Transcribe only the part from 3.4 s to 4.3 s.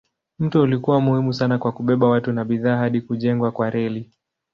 kwa reli.